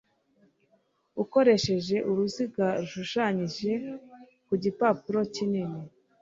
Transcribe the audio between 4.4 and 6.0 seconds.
ku gipapuro kinini